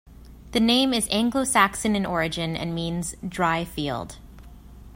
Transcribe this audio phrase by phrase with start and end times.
[0.53, 4.17] The name is Anglo-Saxon in origin and means 'dry field'.